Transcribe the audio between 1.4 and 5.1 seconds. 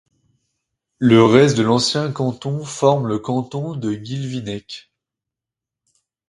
de l'ancien canton forme le Canton de Guilvinec.